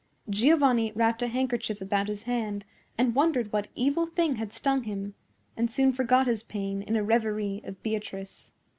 Giovanni 0.31 0.91
wrapped 0.95 1.21
a 1.21 1.27
handkerchief 1.27 1.79
about 1.79 2.07
his 2.07 2.23
hand 2.23 2.65
and 2.97 3.13
wondered 3.13 3.53
what 3.53 3.67
evil 3.75 4.07
thing 4.07 4.37
had 4.37 4.51
stung 4.51 4.81
him, 4.81 5.13
and 5.55 5.69
soon 5.69 5.91
forgot 5.93 6.25
his 6.25 6.41
pain 6.41 6.81
in 6.81 6.95
a 6.95 7.03
reverie 7.03 7.61
of 7.65 7.83
Beatrice. 7.83 8.51